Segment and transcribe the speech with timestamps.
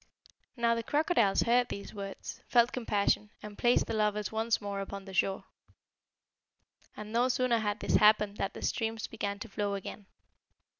[0.57, 5.05] "Now the crocodiles heard these words, felt compassion, and placed the lovers once more upon
[5.05, 5.43] the shore.
[6.97, 10.07] And no sooner had this happened than the streams began to flow again.